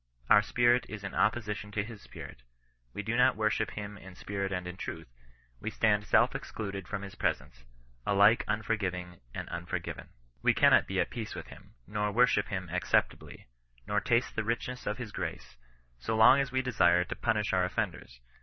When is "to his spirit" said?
1.73-2.41